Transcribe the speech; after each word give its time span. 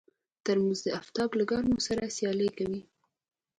ترموز 0.45 0.79
د 0.83 0.87
افتاب 1.01 1.29
له 1.39 1.43
ګرمو 1.51 1.77
سره 1.87 2.13
سیالي 2.15 2.49
کوي. 2.57 2.81